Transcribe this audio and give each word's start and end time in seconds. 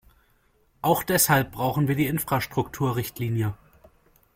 Auch 0.81 1.03
deshalb 1.03 1.51
brauchen 1.51 1.87
wir 1.87 1.93
die 1.93 2.07
Infrastrukturrichtlinie. 2.07 3.55